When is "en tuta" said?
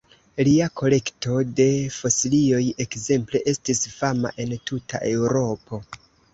4.47-5.07